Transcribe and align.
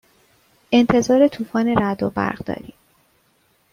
انتظار 0.71 1.27
طوفان 1.27 1.67
رعد 1.77 2.03
و 2.03 2.09
برق 2.09 2.37
داریم. 2.43 2.73